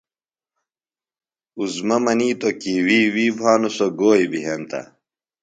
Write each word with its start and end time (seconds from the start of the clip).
عظمیٰ 1.61 1.99
منِیتوۡ 2.05 2.55
کی 2.61 2.73
وی 2.85 2.99
وی 3.13 3.25
بھانُوۡ، 3.37 3.73
سوۡ 3.77 3.91
گوئی 3.99 4.25
بیۡ 4.31 4.45
ہنتہ۔ 4.47 4.81